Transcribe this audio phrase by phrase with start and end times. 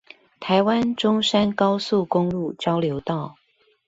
[0.39, 3.35] 臺灣中山高速公路交流道